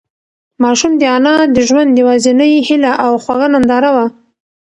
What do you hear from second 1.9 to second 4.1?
یوازینۍ هيله او خوږه ننداره وه.